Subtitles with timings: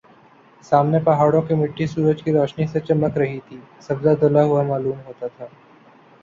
[0.63, 4.99] سامنے پہاڑوں کی مٹی سورج کی روشنی سے چمک رہی تھی سبزہ دھلا ہوا معلوم
[5.05, 5.45] ہوتا تھا